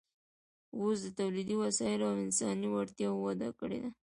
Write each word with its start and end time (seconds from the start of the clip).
اوس 0.79 0.97
د 1.05 1.07
تولیدي 1.19 1.55
وسایلو 1.63 2.05
او 2.11 2.15
انساني 2.25 2.67
وړتیاوو 2.71 3.23
وده 3.25 3.49
کړې 3.59 3.77
ده 3.83 3.89